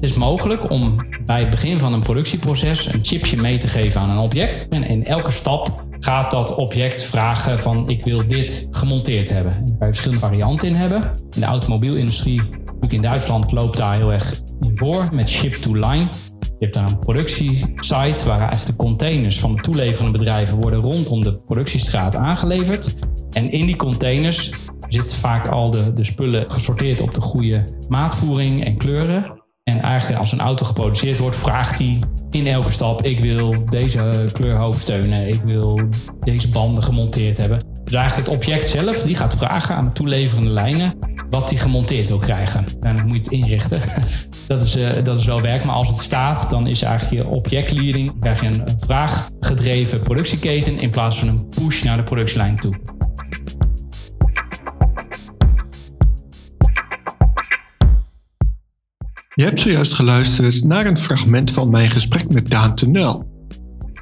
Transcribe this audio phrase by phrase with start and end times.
[0.00, 0.94] Het is mogelijk om
[1.26, 4.68] bij het begin van een productieproces een chipje mee te geven aan een object.
[4.68, 9.52] En in elke stap gaat dat object vragen van ik wil dit gemonteerd hebben.
[9.52, 11.02] En daar kan je verschillende varianten in hebben.
[11.30, 12.42] In de automobielindustrie,
[12.80, 16.08] ook in Duitsland, loopt daar heel erg in voor met ship to line.
[16.40, 21.22] Je hebt daar een productiesite waar eigenlijk de containers van de toeleverende bedrijven worden rondom
[21.22, 22.94] de productiestraat aangeleverd.
[23.30, 24.52] En in die containers
[24.88, 29.39] zit vaak al de, de spullen gesorteerd op de goede maatvoering en kleuren.
[29.70, 31.98] En eigenlijk als een auto geproduceerd wordt, vraagt hij
[32.30, 35.80] in elke stap: ik wil deze kleurhoofdsteunen, ik wil
[36.20, 37.58] deze banden gemonteerd hebben.
[37.84, 40.98] Dus eigenlijk het object zelf, die gaat vragen aan de toeleverende lijnen
[41.30, 42.64] wat hij gemonteerd wil krijgen.
[42.80, 43.80] En dan moet je het inrichten.
[44.46, 47.30] Dat is, uh, dat is wel werk, maar als het staat, dan is eigenlijk je
[47.30, 52.74] objectleading, krijg je een vraaggedreven productieketen in plaats van een push naar de productielijn toe.
[59.40, 63.28] Je hebt zojuist geluisterd naar een fragment van mijn gesprek met Daan Tenel.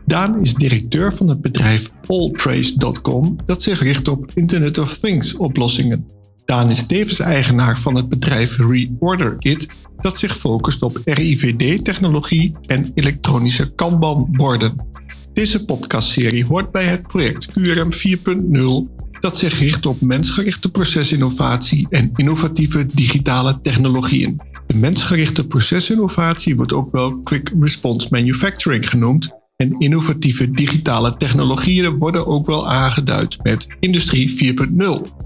[0.06, 6.06] Daan is directeur van het bedrijf alltrace.com dat zich richt op Internet of Things oplossingen.
[6.44, 13.74] Daan is tevens eigenaar van het bedrijf ReorderKit dat zich focust op RIVD-technologie en elektronische
[13.74, 14.86] kanbanborden.
[15.32, 22.10] Deze podcastserie hoort bij het project QRM 4.0 dat zich richt op mensgerichte procesinnovatie en
[22.14, 24.47] innovatieve digitale technologieën.
[24.68, 32.26] De mensgerichte procesinnovatie wordt ook wel Quick Response Manufacturing genoemd en innovatieve digitale technologieën worden
[32.26, 35.18] ook wel aangeduid met Industrie 4.0.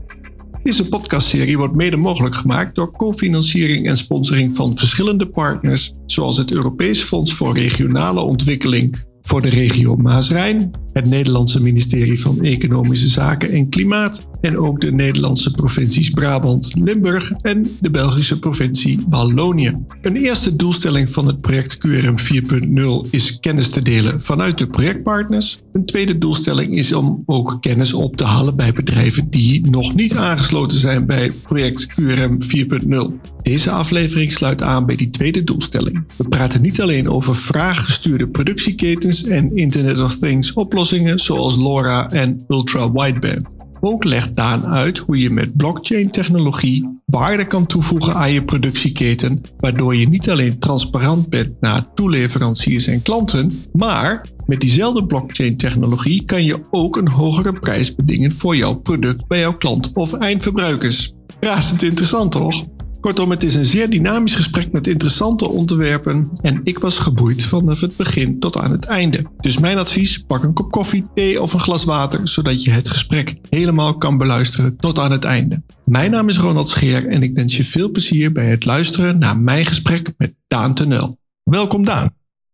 [0.62, 6.52] Deze podcastserie wordt mede mogelijk gemaakt door cofinanciering en sponsoring van verschillende partners, zoals het
[6.52, 13.50] Europees Fonds voor Regionale Ontwikkeling voor de regio Maas-Rijn, het Nederlandse ministerie van Economische Zaken
[13.50, 19.76] en Klimaat en ook de Nederlandse provincies Brabant, Limburg en de Belgische provincie Wallonië.
[20.02, 25.58] Een eerste doelstelling van het project QRM 4.0 is kennis te delen vanuit de projectpartners.
[25.72, 30.14] Een tweede doelstelling is om ook kennis op te halen bij bedrijven die nog niet
[30.14, 33.32] aangesloten zijn bij project QRM 4.0.
[33.42, 36.04] Deze aflevering sluit aan bij die tweede doelstelling.
[36.16, 42.44] We praten niet alleen over vraaggestuurde productieketens en Internet of Things oplossingen zoals LoRa en
[42.48, 43.60] Ultra Wideband.
[43.84, 49.96] Ook legt Daan uit hoe je met blockchain-technologie waarde kan toevoegen aan je productieketen, waardoor
[49.96, 56.66] je niet alleen transparant bent naar toeleveranciers en klanten, maar met diezelfde blockchain-technologie kan je
[56.70, 61.12] ook een hogere prijs bedingen voor jouw product bij jouw klant of eindverbruikers.
[61.40, 62.66] Razend interessant toch?
[63.02, 67.80] Kortom, het is een zeer dynamisch gesprek met interessante onderwerpen en ik was geboeid vanaf
[67.80, 69.24] het begin tot aan het einde.
[69.40, 72.88] Dus mijn advies, pak een kop koffie, thee of een glas water, zodat je het
[72.88, 75.62] gesprek helemaal kan beluisteren tot aan het einde.
[75.84, 79.38] Mijn naam is Ronald Scheer en ik wens je veel plezier bij het luisteren naar
[79.38, 81.18] mijn gesprek met Daan Tenel.
[81.42, 82.10] Welkom Daan.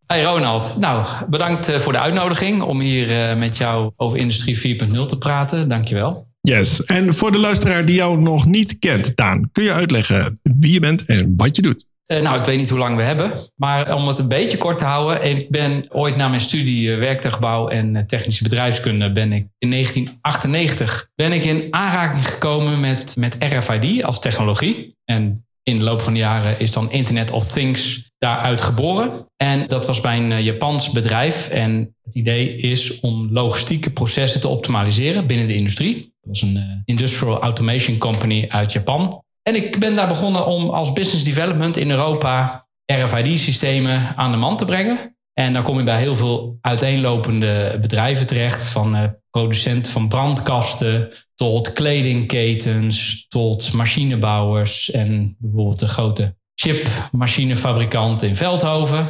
[0.06, 4.78] Hey Ronald, nou bedankt eh, voor de uitnodiging om hier eh, met jou over Industrie
[4.80, 5.68] 4.0 te praten.
[5.68, 6.27] Dankjewel.
[6.48, 10.72] Yes, en voor de luisteraar die jou nog niet kent, Daan, kun je uitleggen wie
[10.72, 11.86] je bent en wat je doet?
[12.06, 14.78] Uh, nou, ik weet niet hoe lang we hebben, maar om het een beetje kort
[14.78, 15.24] te houden.
[15.24, 19.70] Ik ben ooit na mijn studie uh, werktuigbouw en uh, technische bedrijfskunde ben ik in
[19.70, 24.96] 1998 ben ik in aanraking gekomen met, met RFID als technologie.
[25.04, 29.26] En in de loop van de jaren is dan Internet of Things daaruit geboren.
[29.36, 31.48] En dat was bij een Japans bedrijf.
[31.48, 35.94] En het idee is om logistieke processen te optimaliseren binnen de industrie.
[35.94, 39.22] Dat was een uh, industrial automation company uit Japan.
[39.42, 44.56] En ik ben daar begonnen om als business development in Europa RFID-systemen aan de man
[44.56, 45.16] te brengen.
[45.32, 51.12] En dan kom je bij heel veel uiteenlopende bedrijven terecht, van uh, producenten van brandkasten
[51.34, 59.06] tot kledingketens, tot machinebouwers en bijvoorbeeld de grote chipmachinefabrikant in Veldhoven.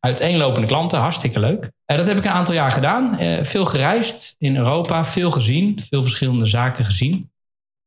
[0.00, 1.62] Uiteenlopende klanten, hartstikke leuk.
[1.62, 3.22] Uh, dat heb ik een aantal jaar gedaan.
[3.22, 7.30] Uh, veel gereisd in Europa, veel gezien, veel verschillende zaken gezien.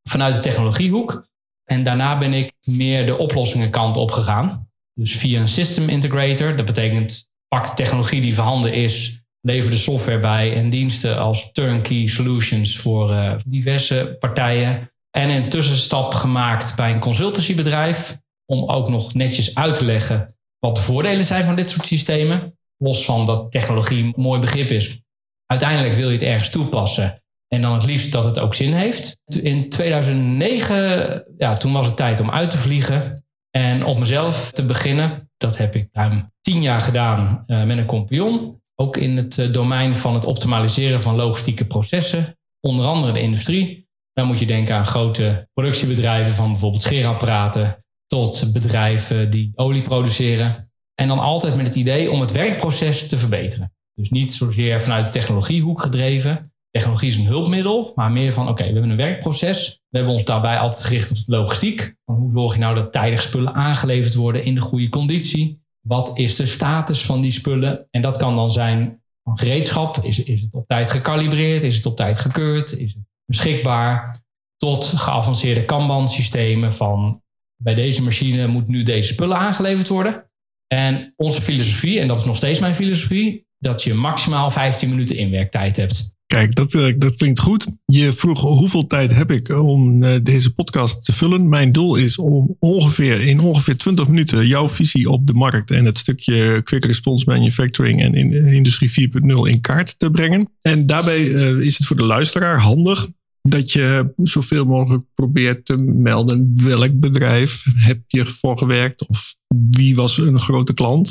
[0.10, 1.28] Vanuit de technologiehoek.
[1.64, 4.70] En daarna ben ik meer de oplossingenkant opgegaan.
[4.94, 6.56] Dus via een system integrator.
[6.56, 12.08] Dat betekent pak technologie die voorhanden is, lever de software bij en diensten als turnkey
[12.08, 14.90] solutions voor uh, diverse partijen.
[15.12, 18.20] En een tussenstap gemaakt bij een consultancybedrijf
[18.52, 22.58] om ook nog netjes uit te leggen wat de voordelen zijn van dit soort systemen.
[22.78, 25.02] Los van dat technologie een mooi begrip is.
[25.46, 27.24] Uiteindelijk wil je het ergens toepassen.
[27.48, 29.18] En dan het liefst dat het ook zin heeft.
[29.26, 33.24] In 2009, ja, toen was het tijd om uit te vliegen.
[33.50, 35.30] En op mezelf te beginnen.
[35.38, 38.62] Dat heb ik ruim tien jaar gedaan uh, met een compagnon.
[38.76, 42.38] Ook in het uh, domein van het optimaliseren van logistieke processen.
[42.60, 43.88] Onder andere de industrie.
[44.14, 47.82] Dan moet je denken aan grote productiebedrijven van bijvoorbeeld scheerapparaten
[48.12, 50.72] tot bedrijven die olie produceren.
[50.96, 53.74] En dan altijd met het idee om het werkproces te verbeteren.
[53.94, 56.54] Dus niet zozeer vanuit de technologiehoek gedreven.
[56.72, 59.82] Technologie is een hulpmiddel, maar meer van oké, we hebben een werkproces.
[59.90, 61.96] We hebben ons daarbij altijd gericht op de logistiek.
[62.06, 65.62] Van hoe zorg je nou dat tijdig spullen aangeleverd worden in de goede conditie?
[65.82, 67.88] Wat is de status van die spullen?
[67.92, 69.98] En dat kan dan zijn van gereedschap.
[70.04, 71.64] Is, is het op tijd gekalibreerd?
[71.64, 72.78] Is het op tijd gekeurd?
[72.78, 74.20] Is het beschikbaar?
[74.58, 77.22] Tot geavanceerde Kanban-systemen van
[77.64, 80.30] bij deze machine moet nu deze spullen aangeleverd worden.
[80.68, 85.16] En onze filosofie, en dat is nog steeds mijn filosofie, dat je maximaal 15 minuten
[85.18, 86.14] inwerktijd hebt.
[86.26, 87.68] Kijk, dat, eh, dat klinkt goed.
[87.86, 91.50] Je vroeg hoeveel tijd heb ik om eh, deze podcast te vullen.
[91.50, 95.86] Mijn doel is om ongeveer in ongeveer 20 minuten jouw visie op de markt en
[95.86, 100.50] het stukje quick response manufacturing en in, industrie 4.0 in kaart te brengen.
[100.62, 103.08] En daarbij eh, is het voor de luisteraar handig
[103.42, 109.36] dat je zoveel mogelijk probeert te melden welk bedrijf heb je voor gewerkt of
[109.72, 111.10] wie was een grote klant.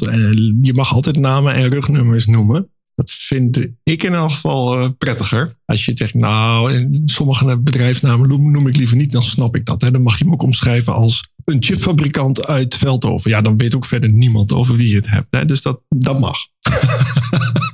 [0.60, 2.70] Je mag altijd namen en rugnummers noemen.
[2.94, 5.54] Dat vind ik in elk geval eh, prettiger.
[5.64, 9.80] Als je zegt, nou, sommige bedrijfsnamen noem ik liever niet, dan snap ik dat.
[9.80, 9.90] Hè.
[9.90, 13.30] Dan mag je hem ook omschrijven als een chipfabrikant uit Veldhoven.
[13.30, 15.26] Ja, dan weet ook verder niemand over wie je het hebt.
[15.30, 15.44] Hè.
[15.44, 16.38] Dus dat, dat mag.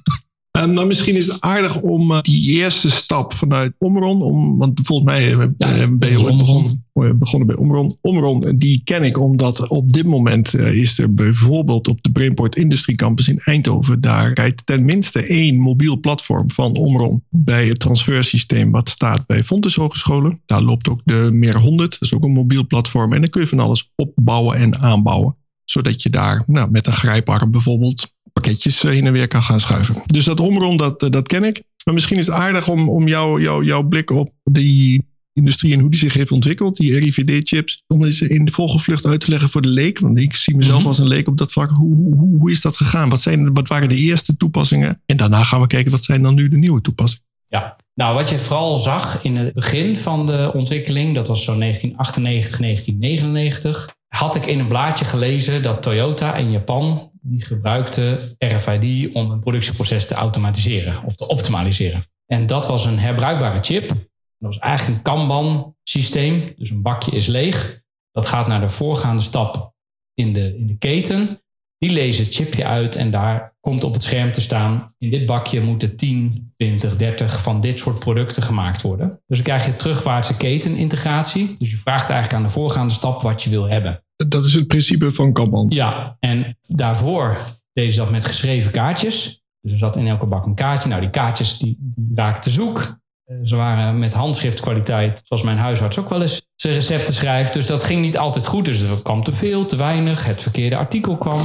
[0.57, 4.81] En dan misschien is het aardig om uh, die eerste stap vanuit Omron, om, want
[4.83, 6.85] volgens mij uh, ja, ben je ooit begonnen,
[7.19, 7.97] begonnen bij Omron.
[8.01, 12.95] Omron, die ken ik omdat op dit moment is er bijvoorbeeld op de Brainport Industry
[12.95, 18.89] Campus in Eindhoven, daar rijdt tenminste één mobiel platform van Omron bij het transfersysteem wat
[18.89, 20.41] staat bij Fontes Hogescholen.
[20.47, 23.13] Daar loopt ook de Meer 100, dat is ook een mobiel platform.
[23.13, 25.37] En dan kun je van alles opbouwen en aanbouwen
[25.71, 30.03] zodat je daar nou, met een grijparm bijvoorbeeld pakketjes heen en weer kan gaan schuiven.
[30.07, 31.63] Dus dat omrond, dat, eh, dat ken ik.
[31.85, 35.03] Maar misschien is het aardig om, om jou, jou, jouw blik op die
[35.33, 39.21] industrie en hoe die zich heeft ontwikkeld, die RIVD-chips, om eens in de volgevlucht uit
[39.21, 39.99] te leggen voor de leek.
[39.99, 40.87] Want ik zie mezelf mhm.
[40.87, 41.71] als een leek op dat vlak.
[41.71, 43.09] Hoe, hoe, hoe is dat gegaan?
[43.09, 45.03] Wat, zijn, wat waren de eerste toepassingen?
[45.07, 47.25] En daarna gaan we kijken wat zijn dan nu de nieuwe toepassingen.
[47.49, 51.59] Ja, nou wat je vooral zag in het begin van de ontwikkeling, dat was zo
[51.59, 59.15] 1998, 1999, had ik in een blaadje gelezen dat Toyota in Japan die gebruikte RFID
[59.15, 62.05] om een productieproces te automatiseren of te optimaliseren.
[62.27, 63.89] En dat was een herbruikbare chip.
[63.89, 63.99] Dat
[64.39, 66.43] was eigenlijk een Kanban-systeem.
[66.57, 67.83] Dus een bakje is leeg.
[68.13, 69.75] Dat gaat naar de voorgaande stap
[70.15, 71.41] in de, in de keten.
[71.79, 74.95] Die lezen het chipje uit en daar komt op het scherm te staan.
[74.99, 79.21] In dit bakje moeten 10, 20, 30 van dit soort producten gemaakt worden.
[79.27, 81.55] Dus dan krijg je terugwaartse ketenintegratie.
[81.59, 84.05] Dus je vraagt eigenlijk aan de voorgaande stap wat je wil hebben.
[84.17, 85.67] Dat is het principe van Kanban.
[85.69, 87.37] Ja, en daarvoor
[87.73, 89.43] deden ze dat met geschreven kaartjes.
[89.61, 90.89] Dus er zat in elke bak een kaartje.
[90.89, 92.99] Nou, die kaartjes die, die raakten zoek.
[93.25, 97.53] Eh, ze waren met handschriftkwaliteit, zoals mijn huisarts ook wel eens zijn recepten schrijft.
[97.53, 98.65] Dus dat ging niet altijd goed.
[98.65, 100.27] Dus er kwam te veel, te weinig.
[100.27, 101.41] Het verkeerde artikel kwam.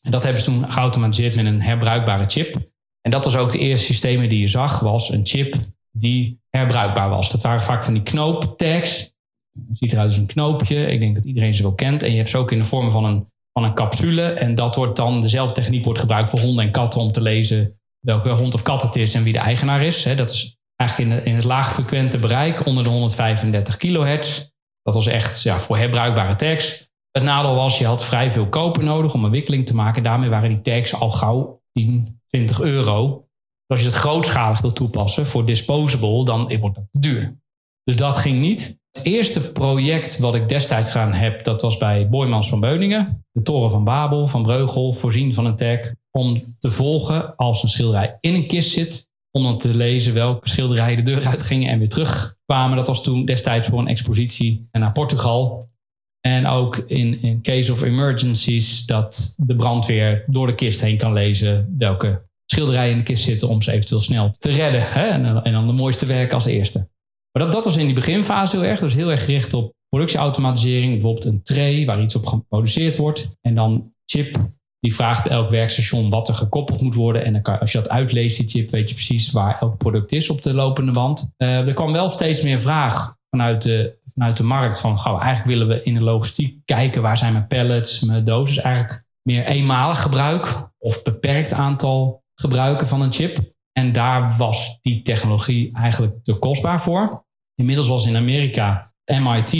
[0.00, 2.70] En dat hebben ze toen geautomatiseerd met een herbruikbare chip.
[3.00, 5.54] En dat was ook de eerste systemen die je zag, was een chip
[5.90, 7.30] die herbruikbaar was.
[7.30, 9.12] Dat waren vaak van die knooptags.
[9.68, 10.86] Het ziet eruit als een knoopje.
[10.86, 12.02] Ik denk dat iedereen ze wel kent.
[12.02, 14.22] En je hebt ze ook in de vorm van een, van een capsule.
[14.22, 17.80] En dat wordt dan, dezelfde techniek wordt gebruikt voor honden en katten om te lezen
[18.00, 20.02] welke hond of kat het is en wie de eigenaar is.
[20.16, 24.50] Dat is eigenlijk in, in het laagfrequente bereik onder de 135 kilohertz.
[24.82, 26.90] Dat was echt ja, voor herbruikbare tags.
[27.10, 30.02] Het nadeel was, je had vrij veel koper nodig om een wikkeling te maken.
[30.02, 33.26] Daarmee waren die tags al gauw 10, 20 euro.
[33.66, 37.40] Als je het grootschalig wil toepassen voor disposable, dan wordt dat duur.
[37.84, 38.80] Dus dat ging niet.
[38.92, 43.24] Het eerste project wat ik destijds gedaan heb, dat was bij Boymans van Beuningen.
[43.32, 45.92] De toren van Babel, van Breugel, voorzien van een tag.
[46.10, 49.10] Om te volgen als een schilderij in een kist zit.
[49.32, 52.76] Om dan te lezen welke schilderijen de deur uitgingen en weer terugkwamen.
[52.76, 55.66] Dat was toen destijds voor een expositie naar Portugal.
[56.20, 61.12] En ook in, in case of emergencies dat de brandweer door de kist heen kan
[61.12, 64.92] lezen welke schilderijen in de kist zitten om ze eventueel snel te redden.
[64.92, 65.06] Hè?
[65.42, 66.78] En, dan de mooiste werken als eerste.
[67.32, 68.80] Maar dat, dat was in die beginfase heel erg.
[68.80, 70.92] Dus heel erg gericht op productieautomatisering.
[70.92, 73.30] Bijvoorbeeld een tray waar iets op geproduceerd wordt.
[73.40, 74.36] En dan chip
[74.82, 77.24] die vraagt elk werkstation wat er gekoppeld moet worden.
[77.24, 80.30] En dan als je dat uitleest, die chip, weet je precies waar elk product is
[80.30, 81.30] op de lopende band.
[81.38, 85.58] Uh, er kwam wel steeds meer vraag vanuit de, vanuit de markt van, gauw, eigenlijk
[85.58, 88.58] willen we in de logistiek kijken waar zijn mijn pallets, mijn doses.
[88.58, 93.38] Eigenlijk meer eenmalig gebruik of beperkt aantal gebruiken van een chip.
[93.72, 97.24] En daar was die technologie eigenlijk te kostbaar voor.
[97.54, 99.50] Inmiddels was in Amerika MIT,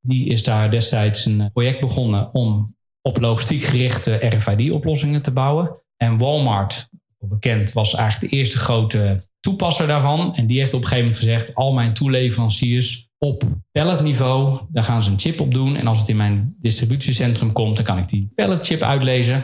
[0.00, 2.73] die is daar destijds een project begonnen om
[3.08, 5.82] op logistiek gerichte RFID-oplossingen te bouwen.
[5.96, 10.34] En Walmart, bekend, was eigenlijk de eerste grote toepasser daarvan.
[10.34, 13.42] En die heeft op een gegeven moment gezegd: al mijn toeleveranciers op
[13.72, 14.60] palletniveau.
[14.68, 15.76] Daar gaan ze een chip op doen.
[15.76, 19.34] En als het in mijn distributiecentrum komt, dan kan ik die palletchip uitlezen.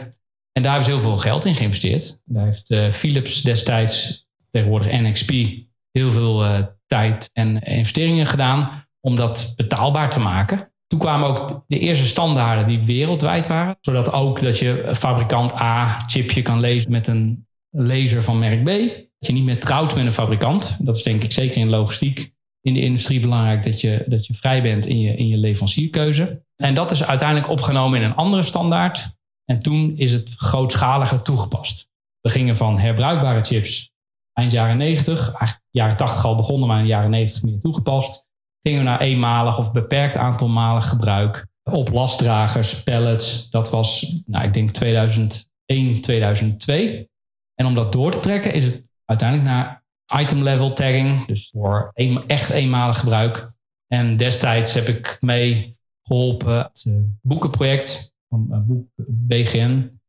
[0.51, 2.19] En daar hebben ze heel veel geld in geïnvesteerd.
[2.25, 5.31] Daar heeft uh, Philips destijds, tegenwoordig NXP,
[5.91, 10.70] heel veel uh, tijd en investeringen gedaan om dat betaalbaar te maken.
[10.91, 13.77] Toen kwamen ook de eerste standaarden die wereldwijd waren.
[13.81, 18.67] Zodat ook dat je fabrikant A chipje kan lezen met een laser van merk B.
[18.67, 20.77] Dat je niet meer trouwt met een fabrikant.
[20.85, 24.33] Dat is denk ik zeker in logistiek in de industrie belangrijk dat je, dat je
[24.33, 26.43] vrij bent in je, in je leverancierkeuze.
[26.55, 29.15] En dat is uiteindelijk opgenomen in een andere standaard.
[29.45, 31.89] En toen is het grootschaliger toegepast.
[32.21, 33.91] We gingen van herbruikbare chips
[34.33, 38.29] eind jaren 90, eigenlijk jaren 80 al begonnen, maar in de jaren 90 meer toegepast.
[38.61, 43.49] Gingen we naar eenmalig of beperkt aantal malen gebruik op lastdragers, pallets.
[43.49, 47.09] Dat was, nou, ik denk 2001, 2002.
[47.55, 49.83] En om dat door te trekken is het uiteindelijk naar
[50.21, 51.91] item level tagging, dus voor
[52.27, 53.51] echt eenmalig gebruik.
[53.87, 59.99] En destijds heb ik mee geholpen het eh, boekenproject van uh, boek BGN.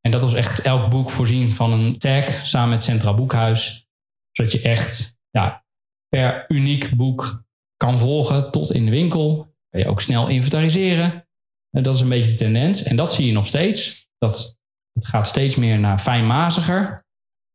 [0.00, 3.86] En dat was echt elk boek voorzien van een tag samen met Centraal Boekhuis.
[4.32, 5.64] Zodat je echt ja,
[6.08, 7.44] per uniek boek
[7.78, 9.54] kan volgen tot in de winkel.
[9.70, 11.28] Kan je ook snel inventariseren.
[11.70, 12.82] En dat is een beetje de tendens.
[12.82, 14.08] En dat zie je nog steeds.
[14.18, 14.58] Dat,
[14.92, 17.06] het gaat steeds meer naar fijnmaziger.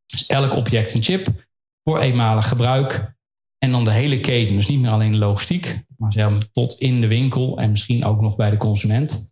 [0.06, 1.48] Dus elk object een chip
[1.84, 3.16] voor eenmalig gebruik.
[3.58, 4.56] En dan de hele keten.
[4.56, 8.36] Dus niet meer alleen de logistiek, maar tot in de winkel en misschien ook nog
[8.36, 9.32] bij de consument.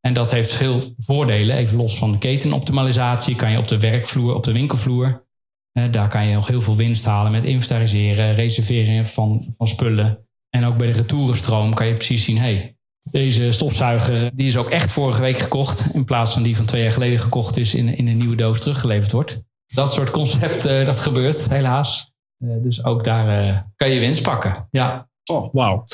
[0.00, 1.56] En dat heeft veel voordelen.
[1.56, 5.28] Even los van de ketenoptimalisatie kan je op de werkvloer, op de winkelvloer.
[5.72, 10.28] Eh, daar kan je nog heel veel winst halen met inventariseren, reserveren van, van spullen.
[10.50, 12.76] En ook bij de retourenstroom kan je precies zien, hey,
[13.10, 15.94] deze stofzuiger die is ook echt vorige week gekocht.
[15.94, 18.60] In plaats van die van twee jaar geleden gekocht is in, in een nieuwe doos
[18.60, 19.42] teruggeleverd wordt.
[19.66, 22.12] Dat soort concepten, dat gebeurt helaas.
[22.38, 24.68] Eh, dus ook daar eh, kan je winst pakken.
[24.70, 25.08] Ja.
[25.24, 25.84] Oh, wauw.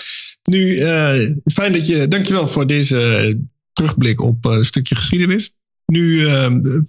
[0.51, 0.79] Nu,
[1.45, 3.39] fijn dat je, dankjewel voor deze
[3.73, 5.53] terugblik op een stukje geschiedenis.
[5.87, 6.25] Nu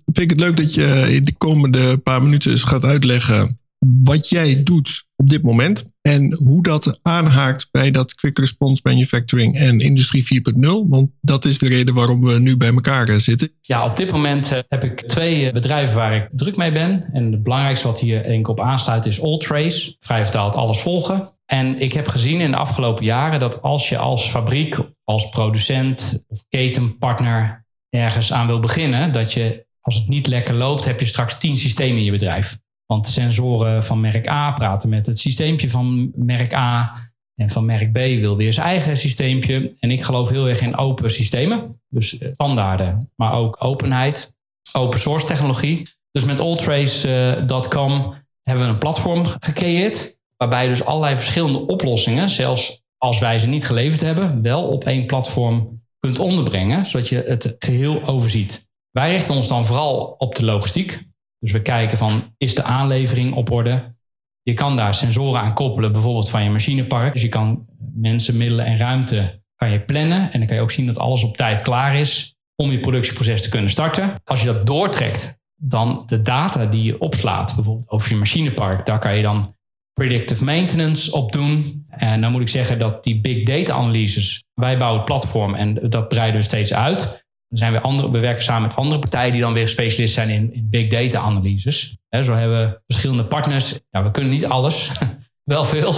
[0.05, 3.59] vind ik het leuk dat je in de komende paar minuten eens gaat uitleggen
[4.03, 9.58] wat jij doet op dit moment en hoe dat aanhaakt bij dat quick response manufacturing
[9.58, 10.60] en industrie 4.0.
[10.88, 13.51] Want dat is de reden waarom we nu bij elkaar eh, zitten.
[13.62, 17.10] Ja, op dit moment eh, heb ik twee eh, bedrijven waar ik druk mee ben.
[17.13, 19.96] En het belangrijkste wat hier denk ik op aansluit is Alltrace.
[20.00, 21.29] Vrij vertaald alles volgen.
[21.46, 26.24] En ik heb gezien in de afgelopen jaren dat als je als fabriek, als producent
[26.27, 31.06] of ketenpartner ergens aan wil beginnen, dat je als het niet lekker loopt, heb je
[31.06, 32.58] straks tien systemen in je bedrijf.
[32.88, 36.94] Want de sensoren van merk A praten met het systeempje van merk A.
[37.36, 39.75] En van merk B wil weer zijn eigen systeempje.
[39.79, 41.82] En ik geloof heel erg in open systemen.
[41.89, 44.36] Dus eh, standaarden, maar ook openheid.
[44.74, 45.88] Open source technologie.
[46.12, 48.13] Dus met alltrace.com
[48.44, 50.17] hebben we een platform gecreëerd.
[50.38, 55.06] Waarbij dus allerlei verschillende oplossingen, zelfs als wij ze niet geleverd hebben, wel op één
[55.06, 56.86] platform kunt onderbrengen.
[56.86, 58.67] Zodat je het geheel overziet.
[58.91, 61.06] Wij richten ons dan vooral op de logistiek.
[61.39, 63.96] Dus we kijken van, is de aanlevering op orde?
[64.41, 67.13] Je kan daar sensoren aan koppelen, bijvoorbeeld van je machinepark.
[67.13, 70.32] Dus je kan mensen, middelen en ruimte kan je plannen.
[70.32, 73.41] En dan kan je ook zien dat alles op tijd klaar is om je productieproces
[73.41, 74.13] te kunnen starten.
[74.24, 79.00] Als je dat doortrekt, dan de data die je opslaat, bijvoorbeeld over je machinepark, daar
[79.00, 79.56] kan je dan
[79.94, 81.86] predictive maintenance op doen.
[81.89, 85.89] En dan moet ik zeggen dat die big data analyses, wij bouwen het platform en
[85.89, 87.25] dat breiden we steeds uit.
[87.49, 90.29] Er zijn weer andere, we werken samen met andere partijen die dan weer specialist zijn
[90.29, 91.97] in, big data analyses.
[92.09, 93.79] zo hebben we verschillende partners.
[93.91, 94.91] Nou, we kunnen niet alles,
[95.43, 95.93] wel veel.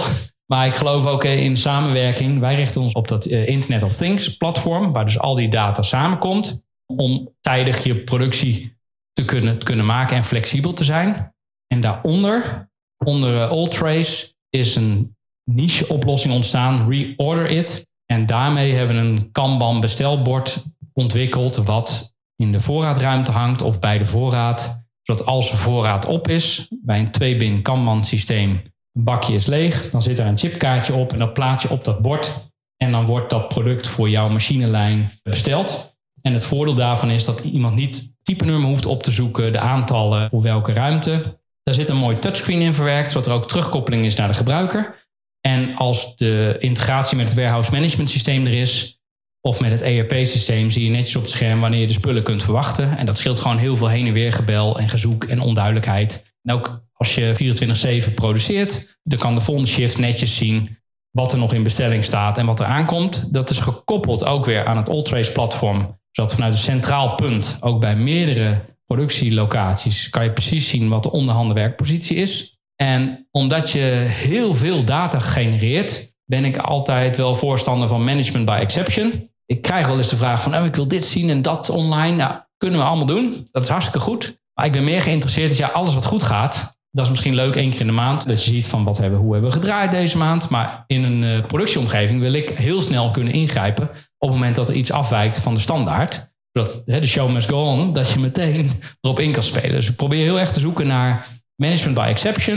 [0.46, 2.38] Maar ik geloof ook in samenwerking.
[2.38, 5.82] Wij richten ons op dat eh, Internet of Things platform, waar dus al die data
[5.82, 6.62] samenkomt.
[6.86, 8.76] Om tijdig je productie
[9.12, 11.34] te kunnen, te kunnen maken en flexibel te zijn.
[11.66, 12.70] En daaronder,
[13.04, 17.86] onder uh, Alltrace, is een niche oplossing ontstaan, Reorder It.
[18.06, 23.98] En daarmee hebben we een Kanban bestelbord ontwikkeld wat in de voorraadruimte hangt of bij
[23.98, 24.88] de voorraad.
[25.02, 28.50] Zodat als de voorraad op is, bij een twee-bin Kanban systeem,
[28.92, 31.84] een bakje is leeg, dan zit er een chipkaartje op en dat plaats je op
[31.84, 32.48] dat bord.
[32.76, 35.96] En dan wordt dat product voor jouw machinelijn besteld.
[36.22, 39.58] En het voordeel daarvan is dat iemand niet type nummer hoeft op te zoeken, de
[39.58, 41.38] aantallen voor welke ruimte.
[41.62, 45.08] Daar zit een mooi touchscreen in verwerkt, zodat er ook terugkoppeling is naar de gebruiker.
[45.40, 48.99] En als de integratie met het warehouse management systeem er is,
[49.40, 52.42] of met het ERP-systeem zie je netjes op het scherm wanneer je de spullen kunt
[52.42, 52.98] verwachten.
[52.98, 56.34] En dat scheelt gewoon heel veel heen en weer gebel en gezoek en onduidelijkheid.
[56.42, 60.78] En ook als je 24-7 produceert, dan kan de volgende shift netjes zien
[61.10, 63.34] wat er nog in bestelling staat en wat er aankomt.
[63.34, 65.98] Dat is gekoppeld ook weer aan het Alltrace-platform.
[66.10, 71.12] Zodat vanuit een centraal punt, ook bij meerdere productielocaties, kan je precies zien wat de
[71.12, 72.58] onderhanden werkpositie is.
[72.76, 78.58] En omdat je heel veel data genereert, ben ik altijd wel voorstander van management by
[78.60, 79.29] exception.
[79.50, 82.16] Ik krijg wel eens de vraag van, oh, ik wil dit zien en dat online.
[82.16, 83.46] Nou, kunnen we allemaal doen.
[83.50, 84.38] Dat is hartstikke goed.
[84.54, 86.78] Maar ik ben meer geïnteresseerd in ja, alles wat goed gaat.
[86.90, 88.26] Dat is misschien leuk één keer in de maand.
[88.26, 90.48] Dat je ziet van wat hebben, hoe hebben we gedraaid deze maand.
[90.48, 93.90] Maar in een uh, productieomgeving wil ik heel snel kunnen ingrijpen.
[94.18, 96.32] Op het moment dat er iets afwijkt van de standaard.
[96.52, 97.92] Zodat de show must go on.
[97.92, 99.70] Dat je meteen erop in kan spelen.
[99.70, 101.26] Dus ik probeer heel erg te zoeken naar
[101.56, 102.56] management by exception.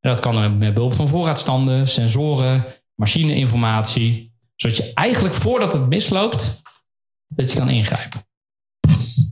[0.00, 4.29] En dat kan met behulp van voorraadstanden, sensoren, machineinformatie.
[4.62, 6.62] Zodat je eigenlijk voordat het misloopt,
[7.28, 8.20] dat je kan ingrijpen.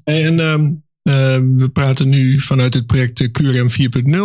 [0.04, 1.14] En um, uh,
[1.56, 3.68] we praten nu vanuit het project QRM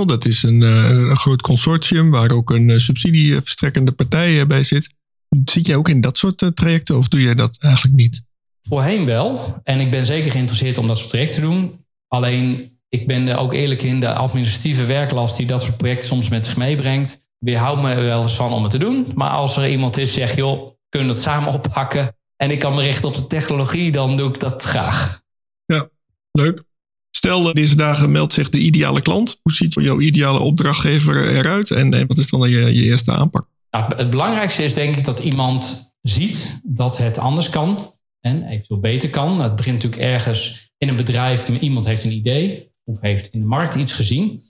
[0.02, 0.06] 4.0.
[0.06, 4.94] Dat is een, uh, een, groot consortium waar ook een uh, subsidieverstrekkende partij bij zit.
[5.46, 8.24] Zit jij ook in dat soort trajecten of doe jij dat eigenlijk niet?
[8.62, 9.60] Voorheen wel.
[9.64, 11.86] En ik ben zeker geïnteresseerd om dat soort trajecten te doen.
[12.08, 16.30] Alleen, ik ben er ook eerlijk in de administratieve werklast die dat soort projecten soms
[16.30, 17.20] met zich meebrengt.
[17.40, 19.08] Weerhoud me er wel eens van om het te doen.
[19.16, 22.76] Maar als er iemand is die zegt, joh, kunnen het samen oppakken en ik kan
[22.76, 25.22] me richten op de technologie, dan doe ik dat graag.
[25.66, 25.90] Ja,
[26.32, 26.64] leuk.
[27.10, 29.40] Stel, deze dagen meldt zich de ideale klant.
[29.42, 33.48] Hoe ziet jouw ideale opdrachtgever eruit en wat is dan je, je eerste aanpak?
[33.72, 38.80] Nou, het belangrijkste is denk ik dat iemand ziet dat het anders kan en eventueel
[38.80, 39.42] beter kan.
[39.42, 43.46] Het begint natuurlijk ergens in een bedrijf, iemand heeft een idee of heeft in de
[43.46, 44.42] markt iets gezien.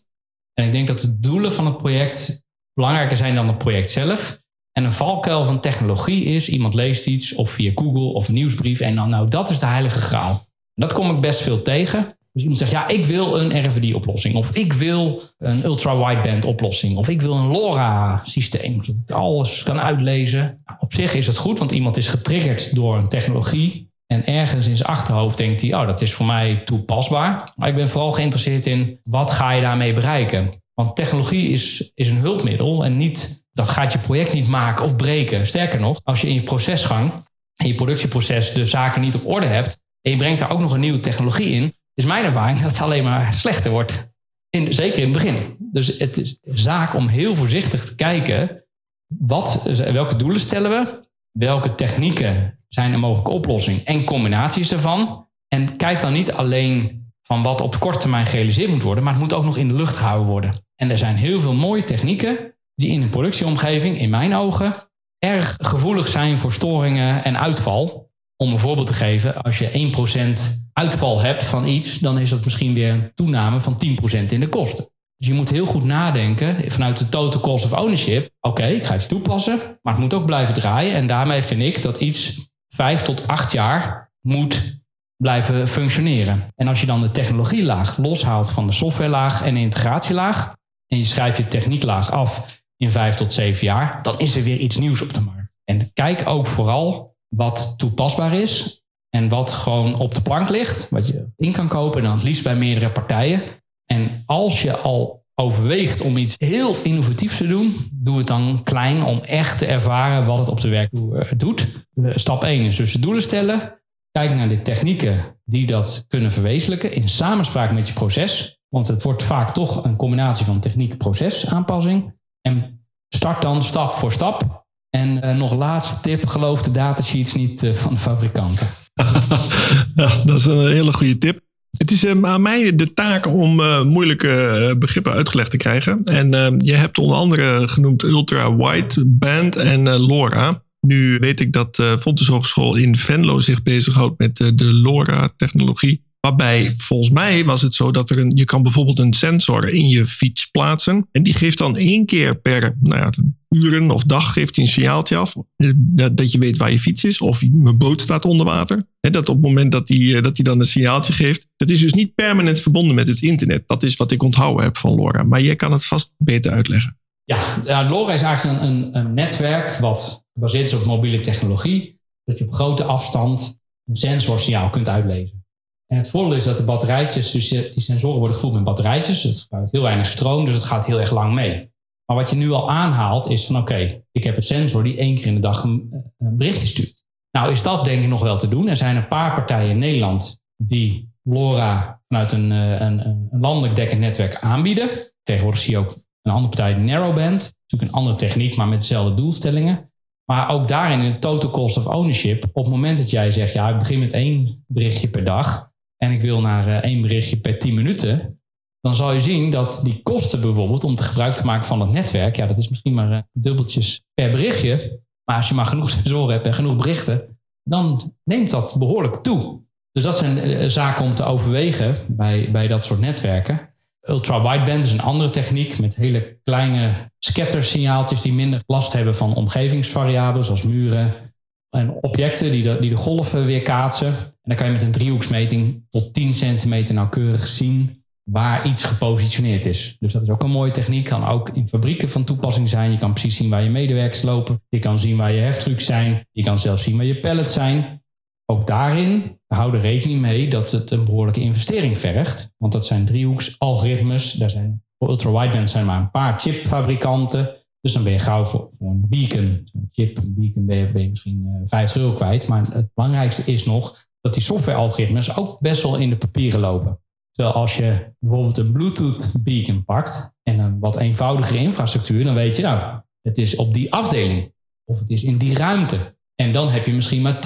[0.53, 4.42] En ik denk dat de doelen van het project belangrijker zijn dan het project zelf.
[4.73, 8.79] En een valkuil van technologie is, iemand leest iets of via Google of een nieuwsbrief
[8.79, 10.45] en dan, nou, dat is de heilige graal.
[10.75, 12.17] Dat kom ik best veel tegen.
[12.31, 14.35] Dus iemand zegt, ja, ik wil een RFID-oplossing.
[14.35, 16.97] Of ik wil een ultra-wideband-oplossing.
[16.97, 18.83] Of ik wil een LoRa-systeem.
[18.83, 20.61] Zodat ik alles kan uitlezen.
[20.65, 23.91] Nou, op zich is het goed, want iemand is getriggerd door een technologie.
[24.07, 27.53] En ergens in zijn achterhoofd denkt hij, oh, dat is voor mij toepasbaar.
[27.55, 30.51] Maar ik ben vooral geïnteresseerd in, wat ga je daarmee bereiken?
[30.73, 34.95] Want technologie is, is een hulpmiddel en niet, dat gaat je project niet maken of
[34.95, 35.47] breken.
[35.47, 37.11] Sterker nog, als je in je procesgang,
[37.55, 39.77] in je productieproces de zaken niet op orde hebt...
[40.01, 42.81] en je brengt daar ook nog een nieuwe technologie in is mijn ervaring dat het
[42.81, 44.11] alleen maar slechter wordt.
[44.49, 45.55] In, zeker in het begin.
[45.59, 48.65] Dus het is zaak om heel voorzichtig te kijken.
[49.07, 51.07] Wat, welke doelen stellen we?
[51.31, 53.83] Welke technieken zijn een mogelijke oplossing?
[53.83, 55.27] En combinaties daarvan.
[55.47, 59.03] En kijk dan niet alleen van wat op korte termijn gerealiseerd moet worden.
[59.03, 60.65] Maar het moet ook nog in de lucht gehouden worden.
[60.75, 64.73] En er zijn heel veel mooie technieken die in een productieomgeving, in mijn ogen,
[65.19, 68.11] erg gevoelig zijn voor storingen en uitval.
[68.37, 69.91] Om een voorbeeld te geven, als je
[70.37, 70.41] 1%
[70.73, 74.49] uitval hebt van iets, dan is dat misschien weer een toename van 10% in de
[74.49, 74.91] kosten.
[75.17, 78.29] Dus je moet heel goed nadenken vanuit de total cost of ownership.
[78.39, 80.95] Oké, ik ga iets toepassen, maar het moet ook blijven draaien.
[80.95, 84.81] En daarmee vind ik dat iets 5 tot 8 jaar moet
[85.17, 86.47] blijven functioneren.
[86.55, 90.55] En als je dan de technologielaag loshaalt van de softwarelaag en de integratielaag,
[90.87, 94.57] en je schrijft je technieklaag af in 5 tot 7 jaar, dan is er weer
[94.57, 95.51] iets nieuws op de markt.
[95.63, 101.07] En kijk ook vooral wat toepasbaar is en wat gewoon op de plank ligt, wat
[101.07, 103.41] je in kan kopen en dan het liefst bij meerdere partijen.
[103.85, 109.03] En als je al overweegt om iets heel innovatiefs te doen, doe het dan klein
[109.03, 111.87] om echt te ervaren wat het op de werkvloer eh, doet.
[112.15, 113.81] Stap 1 is dus doelen stellen.
[114.11, 118.61] Kijk naar de technieken die dat kunnen verwezenlijken in samenspraak met je proces.
[118.69, 122.21] Want het wordt vaak toch een combinatie van techniek-proces aanpassing.
[122.43, 127.63] En start dan stap voor stap en uh, nog laatste tip, geloof de datasheets niet
[127.63, 128.67] uh, van de fabrikanten.
[129.95, 131.39] ja, dat is een hele goede tip.
[131.69, 133.55] Het is uh, aan mij de taak om
[133.87, 136.03] moeilijke begrippen uitgelegd te krijgen.
[136.03, 140.63] En je hebt onder andere genoemd Ultra Wideband en LoRa.
[140.79, 146.03] Nu weet ik dat Fontes Hogeschool in Venlo zich bezighoudt met de LoRa-technologie.
[146.27, 149.87] Waarbij volgens mij was het zo dat er een, je kan bijvoorbeeld een sensor in
[149.87, 151.07] je fiets plaatsen.
[151.11, 153.09] En die geeft dan één keer per nou ja,
[153.49, 155.35] uren of dag geeft hij een signaaltje af.
[155.55, 155.69] Eh,
[156.11, 157.21] dat je weet waar je fiets is.
[157.21, 158.83] Of mijn boot staat onder water.
[158.99, 161.47] Dat op het moment dat hij, eh, dat hij dan een signaaltje geeft.
[161.55, 163.67] Dat is dus niet permanent verbonden met het internet.
[163.67, 165.23] Dat is wat ik onthouden heb van LoRa.
[165.23, 166.97] Maar jij kan het vast beter uitleggen.
[167.23, 171.99] Ja, ja LoRa is eigenlijk een, een netwerk wat gebaseerd is op mobiele technologie.
[172.23, 175.42] Dat je op grote afstand een sensorsignaal kunt uitlezen.
[175.87, 179.23] En het voordeel is dat de batterijtjes, dus die sensoren worden gevoed met batterijtjes.
[179.23, 181.71] Het gebruikt heel weinig stroom, dus het gaat heel erg lang mee.
[182.05, 185.15] Maar wat je nu al aanhaalt is van oké, ik heb een sensor die één
[185.15, 187.03] keer in de dag een, een, berichtje stuurt.
[187.31, 188.67] Nou is dat denk ik nog wel te doen.
[188.67, 193.75] Er zijn een paar partijen in Nederland die LoRa vanuit een, eh, een, een landelijk
[193.75, 194.89] dekkend netwerk aanbieden.
[195.23, 197.53] Tegenwoordig zie je ook een andere partij, Narrowband.
[197.67, 199.91] Natuurlijk een andere techniek, maar met dezelfde doelstellingen.
[200.25, 203.53] Maar ook daarin, in de total cost of ownership, op het moment dat jij zegt,
[203.53, 205.71] ja, ik begin met één berichtje per dag,
[206.03, 208.41] en ik wil naar uh, één berichtje per 10 minuten,
[208.81, 211.91] dan zal je zien dat die kosten bijvoorbeeld om te gebruik te maken van het
[211.91, 215.89] netwerk, ja, dat is misschien maar uh, dubbeltjes per berichtje, Maar als je maar genoeg
[216.03, 219.61] sensoren hebt en genoeg berichten, dan neemt dat behoorlijk toe.
[219.91, 223.69] Dus dat zijn uh, zaken om te overwegen bij, bij dat soort netwerken.
[224.01, 230.45] Ultra-wideband is een andere techniek met hele kleine scattersignaaltjes die minder last hebben van omgevingsvariabelen,
[230.45, 231.32] zoals muren
[231.73, 234.07] en objecten die de, die de golven weerkaatsen.
[234.07, 239.65] En dan kan je met een driehoeksmeting tot 10 centimeter nauwkeurig zien waar iets gepositioneerd
[239.65, 239.95] is.
[239.99, 241.05] Dus dat is ook een mooie techniek.
[241.05, 242.91] Kan ook in fabrieken van toepassing zijn.
[242.91, 244.61] Je kan precies zien waar je medewerkers lopen.
[244.69, 246.27] Je kan zien waar je heftrucks zijn.
[246.31, 248.03] Je kan zelfs zien waar je pallets zijn.
[248.45, 252.51] Ook daarin houden rekening mee dat het een behoorlijke investering vergt.
[252.57, 254.31] Want dat zijn driehoeksalgoritmes.
[254.31, 257.62] Daar zijn, voor ultra-wideband zijn maar een paar chipfabrikanten.
[257.83, 261.09] Dus dan ben je gauw voor, voor een beacon, een chip, een beacon ben je,
[261.09, 262.47] misschien uh, eh, 50 euro kwijt.
[262.47, 266.99] Maar het belangrijkste is nog dat die softwarealgoritmes ook best wel in de papieren lopen.
[267.31, 272.55] Terwijl als je bijvoorbeeld een Bluetooth beacon pakt en een wat eenvoudigere infrastructuur, dan weet
[272.55, 274.53] je nou, het is op die afdeling
[274.85, 275.97] of het is in die ruimte.
[276.35, 277.39] En dan heb je misschien maar 10%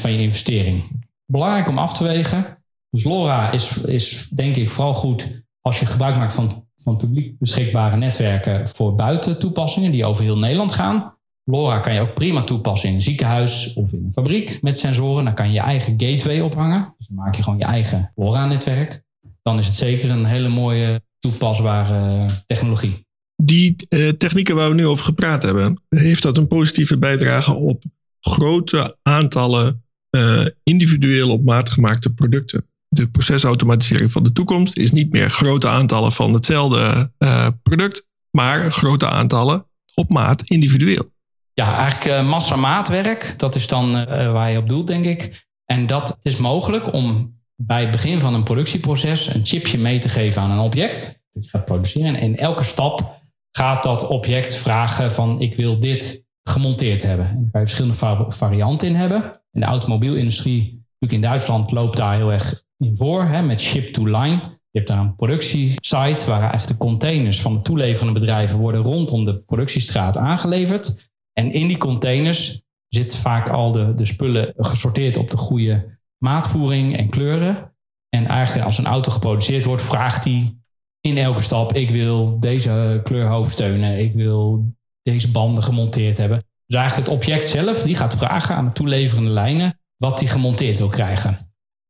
[0.00, 1.06] van je investering.
[1.26, 2.62] Belangrijk om af te wegen.
[2.90, 7.38] Dus LoRa is, is denk ik vooral goed als je gebruik maakt van, van publiek
[7.38, 11.16] beschikbare netwerken voor buiten toepassingen die over heel Nederland gaan.
[11.44, 15.24] LoRa kan je ook prima toepassen in een ziekenhuis of in een fabriek met sensoren.
[15.24, 16.94] Dan kan je je eigen gateway ophangen.
[16.98, 19.06] Dus dan maak je gewoon je eigen LoRa-netwerk
[19.48, 23.06] dan is het zeker een hele mooie toepasbare technologie.
[23.36, 27.82] Die uh, technieken waar we nu over gepraat hebben, heeft dat een positieve bijdrage op
[28.20, 32.66] grote aantallen uh, individueel op maat gemaakte producten?
[32.98, 38.72] De procesautomatisering van de toekomst is niet meer grote aantallen van hetzelfde uh, product, maar
[38.72, 41.12] grote aantallen op maat individueel.
[41.52, 45.46] Ja, eigenlijk massa-maatwerk, dat is dan waar je op doelt, denk ik.
[45.64, 50.08] En dat is mogelijk om bij het begin van een productieproces een chipje mee te
[50.08, 51.22] geven aan een object.
[51.32, 52.14] Dat je gaat produceren.
[52.14, 57.26] En in elke stap gaat dat object vragen van ik wil dit gemonteerd hebben.
[57.26, 59.40] En daar kan je verschillende varianten in hebben.
[59.52, 63.92] In de automobielindustrie, natuurlijk in Duitsland, loopt daar heel erg in voor hè, met ship
[63.92, 64.56] to line.
[64.70, 69.24] Je hebt daar een productiesite waar eigenlijk de containers van de toeleverende bedrijven worden rondom
[69.24, 71.10] de productiestraat aangeleverd.
[71.32, 76.96] En in die containers zit vaak al de, de spullen gesorteerd op de goede maatvoering
[76.96, 77.76] en kleuren.
[78.08, 80.58] En eigenlijk als een auto geproduceerd wordt, vraagt hij
[81.00, 86.42] in elke stap: ik wil deze kleurhoofdsteunen, ik wil deze banden gemonteerd hebben.
[86.66, 90.78] Dus eigenlijk het object zelf, die gaat vragen aan de toeleverende lijnen wat hij gemonteerd
[90.78, 91.47] wil krijgen.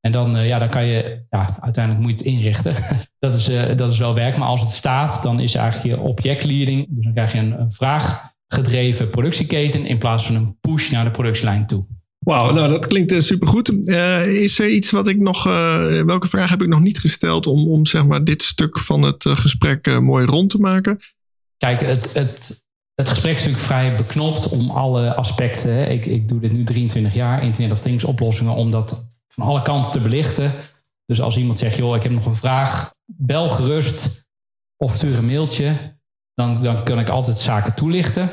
[0.08, 2.74] En dan, uh, ja, dan kan je, ja, uiteindelijk moet je het inrichten.
[3.18, 4.36] dat, is, uh, dat is wel werk.
[4.36, 6.86] Maar als het staat, dan is eigenlijk je objectleading.
[6.88, 11.10] Dus dan krijg je een, een vraaggedreven productieketen in plaats van een push naar de
[11.10, 11.86] productielijn toe.
[12.18, 13.86] Wauw, nou dat klinkt uh, supergoed.
[14.26, 15.44] Is er iets wat ik nog,
[16.04, 19.24] welke vraag heb ik nog niet gesteld om, om zeg maar dit stuk van het
[19.28, 20.96] gesprek mooi rond te maken?
[21.56, 25.90] Kijk, het, het, het gesprek is natuurlijk vrij beknopt om alle aspecten.
[25.90, 29.62] Ik, ik doe dit nu 23 jaar, Internet of Things oplossingen, om dat van alle
[29.62, 30.52] kanten te belichten.
[31.06, 34.26] Dus als iemand zegt, joh, ik heb nog een vraag, bel gerust
[34.76, 35.96] of stuur een mailtje.
[36.34, 38.30] Dan, dan kan ik altijd zaken toelichten.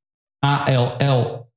[0.47, 1.53] A-L-L-T-R-A-C-E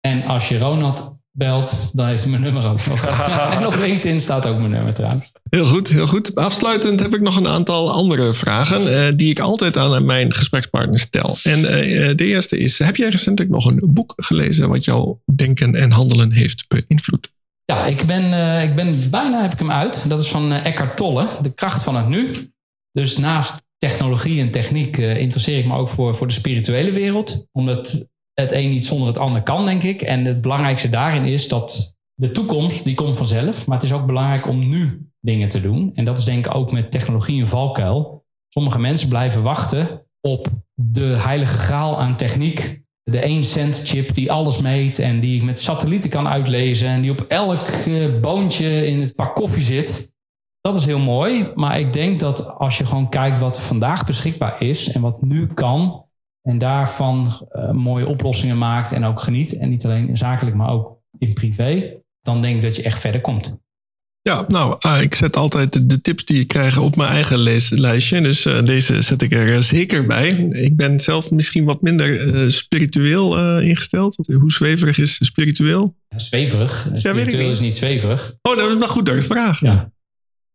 [0.00, 3.06] en als je Ronald belt, dan heeft hij mijn nummer ook nog.
[3.56, 5.32] en op LinkedIn staat ook mijn nummer trouwens.
[5.50, 6.34] Heel goed, heel goed.
[6.34, 11.00] Afsluitend heb ik nog een aantal andere vragen uh, die ik altijd aan mijn gesprekspartner
[11.00, 11.36] stel.
[11.42, 15.74] En uh, de eerste is, heb jij recentelijk nog een boek gelezen wat jouw denken
[15.74, 17.32] en handelen heeft beïnvloed?
[17.64, 20.08] Ja, ik ben, ik ben bijna heb ik hem uit.
[20.08, 22.50] Dat is van Eckhart Tolle, De kracht van het nu.
[22.92, 27.46] Dus naast technologie en techniek interesseer ik me ook voor, voor de spirituele wereld.
[27.52, 30.02] Omdat het een niet zonder het ander kan, denk ik.
[30.02, 33.66] En het belangrijkste daarin is dat de toekomst, die komt vanzelf.
[33.66, 35.90] Maar het is ook belangrijk om nu dingen te doen.
[35.94, 38.24] En dat is denk ik ook met technologie een valkuil.
[38.48, 42.86] Sommige mensen blijven wachten op de heilige graal aan techniek.
[43.02, 47.00] de 1 cent chip die alles meet en die ik met satellieten kan uitlezen en
[47.00, 50.12] die op elk eh, boontje in het pak koffie zit.
[50.60, 54.62] Dat is heel mooi, maar ik denk dat als je gewoon kijkt wat vandaag beschikbaar
[54.62, 56.06] is en wat nu kan
[56.42, 60.98] en daarvan uh, mooie oplossingen maakt en ook geniet en niet alleen zakelijk, maar ook
[61.18, 63.58] in privé, dan denk ik dat je echt verder komt.
[64.28, 68.20] Ja, nou, uh, ik zet altijd de tips die ik krijg op mijn eigen leeslijstje.
[68.20, 70.28] Dus uh, deze zet ik er zeker bij.
[70.50, 74.16] Ik ben zelf misschien wat minder uh, spiritueel ingesteld.
[74.16, 75.96] Hoe zweverig is spiritueel?
[76.08, 76.90] Ja, zweverig.
[76.94, 78.34] Spiritueel ja, is niet zweverig.
[78.42, 79.60] Oh, dat is maar goed, dat is vraag.
[79.60, 79.92] Ja.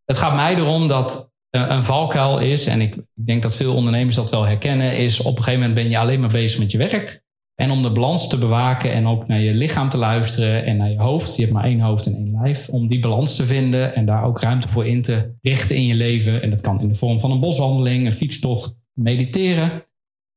[0.04, 4.30] Het gaat mij erom dat een valkuil is, en ik denk dat veel ondernemers dat
[4.30, 7.22] wel herkennen, is op een gegeven moment ben je alleen maar bezig met je werk.
[7.54, 10.90] En om de balans te bewaken en ook naar je lichaam te luisteren en naar
[10.90, 11.36] je hoofd.
[11.36, 12.68] Je hebt maar één hoofd en één lijf.
[12.68, 15.94] Om die balans te vinden en daar ook ruimte voor in te richten in je
[15.94, 16.42] leven.
[16.42, 19.84] En dat kan in de vorm van een boswandeling, een fietstocht, mediteren.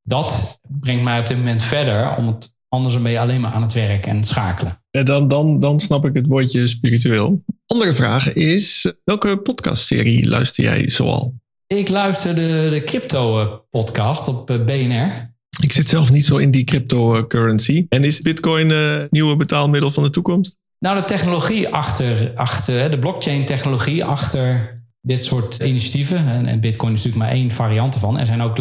[0.04, 3.62] Dat brengt mij op dit moment verder, om het, anders ben je alleen maar aan
[3.62, 4.84] het werk en het schakelen.
[4.90, 7.44] Ja, dan, dan, dan snap ik het woordje spiritueel.
[7.66, 11.34] Andere vraag is, welke podcastserie luister jij zoal?
[11.68, 15.36] Ik luister de, de crypto-podcast op eh, BNR.
[15.62, 17.86] Ik zit zelf niet zo in die cryptocurrency.
[17.90, 20.58] En is Bitcoin het uh, nieuwe betaalmiddel van de toekomst?
[20.80, 26.28] Nou, de technologie achter, achter de blockchain-technologie achter dit soort initiatieven.
[26.28, 28.20] En, en, Bitcoin is natuurlijk maar één variant ervan.
[28.20, 28.58] Er zijn ook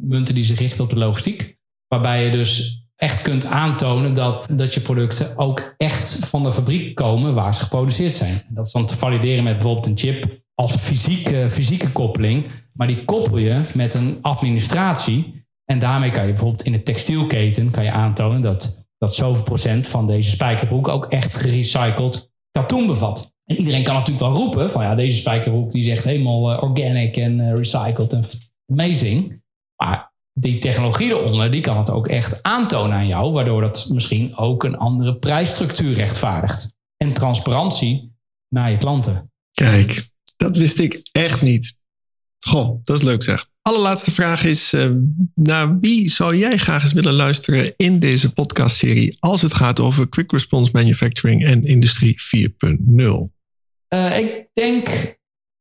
[0.00, 1.56] munten die zich richten op de logistiek.
[1.88, 6.94] Waarbij je dus echt kunt aantonen dat, dat je producten ook echt van de fabriek
[6.94, 8.42] komen waar ze geproduceerd zijn.
[8.48, 12.44] Dat is dan te valideren met bijvoorbeeld een chip als fysieke, fysieke koppeling.
[12.72, 17.70] Maar die koppel je met een administratie en daarmee kan je bijvoorbeeld in de textielketen
[17.70, 23.32] kan je aantonen dat, dat zoveel procent van deze spijkerbroek ook echt gerecycled katoen bevat.
[23.44, 26.62] En iedereen kan natuurlijk wel roepen van ja, deze spijkerbroek die is echt helemaal uh,
[26.62, 28.24] organic en uh, recycled en
[28.66, 29.42] amazing.
[29.76, 34.36] Maar die technologie eronder, die kan het ook echt aantonen aan jou, waardoor dat misschien
[34.36, 36.74] ook een andere prijsstructuur rechtvaardigt.
[36.96, 38.16] En transparantie
[38.48, 39.32] naar je klanten.
[39.52, 41.76] Kijk, dat wist ik echt niet.
[42.38, 43.46] Goh, dat is leuk zeg.
[43.68, 44.90] Allerlaatste vraag is: uh,
[45.34, 50.08] naar wie zou jij graag eens willen luisteren in deze podcastserie als het gaat over
[50.08, 52.76] Quick Response Manufacturing en Industrie 4.0?
[53.94, 55.16] Uh, ik denk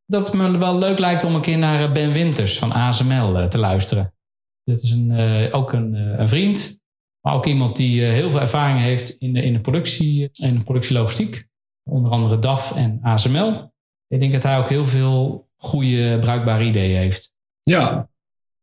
[0.05, 3.57] dat het me wel leuk lijkt om een keer naar Ben Winters van ASML te
[3.57, 4.13] luisteren.
[4.63, 6.79] Dat is een, ook een, een, vriend,
[7.21, 11.47] maar ook iemand die heel veel ervaring heeft in de, in de productie en productielogistiek.
[11.89, 13.73] Onder andere DAF en ASML.
[14.07, 17.32] Ik denk dat hij ook heel veel goede, bruikbare ideeën heeft.
[17.63, 18.09] Ja.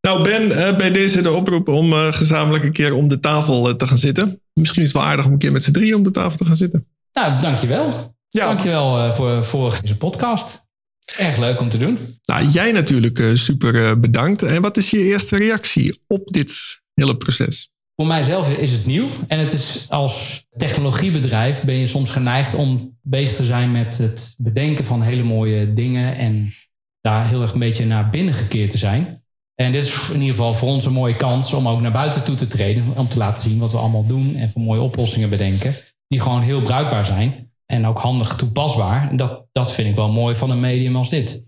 [0.01, 3.69] Nou, Ben, eh, bij deze de oproep om uh, gezamenlijk een keer om de tafel
[3.69, 4.41] eh, te gaan zitten.
[4.53, 6.45] Misschien is het wel aardig om een keer met z'n drie om de tafel te
[6.45, 6.87] gaan zitten.
[7.13, 8.15] Nou, dankjewel.
[8.29, 8.47] Ja.
[8.47, 10.69] Dankjewel voor, voor deze podcast.
[11.17, 11.99] Erg leuk om te doen.
[12.25, 14.43] Nou, jij natuurlijk super bedankt.
[14.43, 17.71] En wat is je eerste reactie op dit hele proces?
[17.97, 19.09] Voor mijzelf is het nieuw.
[19.29, 24.35] En het is als technologiebedrijf ben je soms geneigd om bezig te zijn met het
[24.39, 26.17] bedenken van hele mooie dingen.
[26.17, 26.53] En
[27.01, 29.23] daar heel erg een beetje naar binnen gekeerd te zijn.
[29.55, 32.25] En dit is in ieder geval voor ons een mooie kans om ook naar buiten
[32.25, 32.85] toe te treden.
[32.97, 35.75] Om te laten zien wat we allemaal doen en voor mooie oplossingen bedenken.
[36.09, 39.11] Die gewoon heel bruikbaar zijn en ook handig toepasbaar.
[39.11, 41.43] En dat, dat vind ik wel mooi van een medium als dit.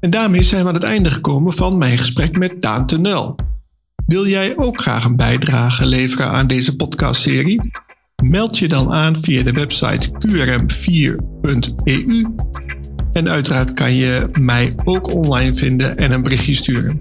[0.00, 3.36] En daarmee zijn we aan het einde gekomen van mijn gesprek met Daan Tenel.
[4.06, 7.70] Wil jij ook graag een bijdrage leveren aan deze podcastserie?
[8.22, 12.34] Meld je dan aan via de website qrm4.eu.
[13.12, 17.00] En uiteraard kan je mij ook online vinden en een berichtje sturen.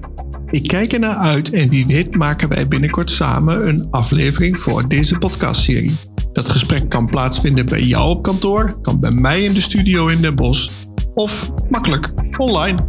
[0.52, 5.18] Ik kijk ernaar uit en wie weet maken wij binnenkort samen een aflevering voor deze
[5.18, 5.98] podcastserie.
[6.34, 10.22] Dat gesprek kan plaatsvinden bij jou op kantoor, kan bij mij in de studio in
[10.22, 10.72] Den Bosch
[11.14, 12.88] of makkelijk online.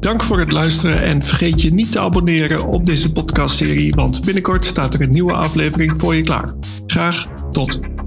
[0.00, 4.64] Dank voor het luisteren en vergeet je niet te abonneren op deze podcastserie, want binnenkort
[4.64, 6.54] staat er een nieuwe aflevering voor je klaar.
[6.86, 8.05] Graag tot.